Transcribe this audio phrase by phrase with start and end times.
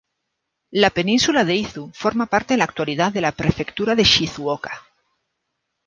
[0.83, 4.81] La península de Izu forma parte en la actualidad de la prefectura de Shizuoka.